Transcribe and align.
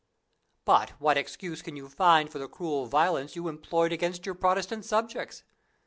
But 0.65 0.99
what 0.99 1.15
excuse 1.15 1.61
can 1.61 1.75
you 1.75 1.87
find 1.87 2.31
for 2.31 2.39
the 2.39 2.47
cruel 2.47 2.87
violence 2.87 3.35
you 3.35 3.47
employed 3.47 3.91
against 3.93 4.25
your 4.25 4.33
Protestant 4.33 4.83
subjects? 4.83 5.43